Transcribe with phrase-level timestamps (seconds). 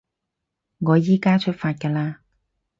[0.79, 2.17] 我依加出發㗎喇